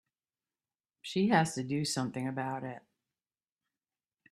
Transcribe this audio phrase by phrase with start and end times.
[1.03, 2.81] She has to do something about it.